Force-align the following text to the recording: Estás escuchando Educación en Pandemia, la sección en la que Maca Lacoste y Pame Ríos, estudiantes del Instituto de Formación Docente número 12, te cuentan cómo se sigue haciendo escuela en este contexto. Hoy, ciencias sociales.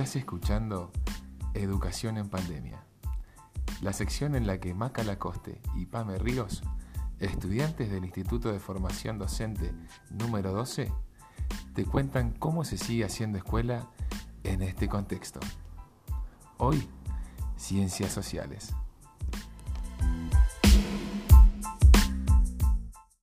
Estás 0.00 0.16
escuchando 0.16 0.90
Educación 1.52 2.16
en 2.16 2.30
Pandemia, 2.30 2.82
la 3.82 3.92
sección 3.92 4.34
en 4.34 4.46
la 4.46 4.58
que 4.58 4.72
Maca 4.72 5.04
Lacoste 5.04 5.60
y 5.76 5.84
Pame 5.84 6.16
Ríos, 6.16 6.62
estudiantes 7.18 7.90
del 7.90 8.06
Instituto 8.06 8.50
de 8.50 8.60
Formación 8.60 9.18
Docente 9.18 9.74
número 10.08 10.52
12, 10.52 10.90
te 11.74 11.84
cuentan 11.84 12.30
cómo 12.30 12.64
se 12.64 12.78
sigue 12.78 13.04
haciendo 13.04 13.36
escuela 13.36 13.90
en 14.42 14.62
este 14.62 14.88
contexto. 14.88 15.38
Hoy, 16.56 16.88
ciencias 17.58 18.10
sociales. 18.10 18.72